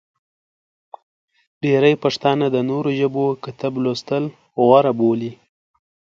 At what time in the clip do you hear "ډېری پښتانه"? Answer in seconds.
1.63-2.45